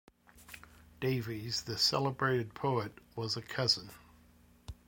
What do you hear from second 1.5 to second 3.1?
the celebrated poet,